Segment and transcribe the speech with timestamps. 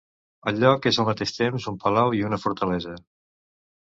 [0.51, 2.99] El lloc és al mateix temps un palau i una fortalesa.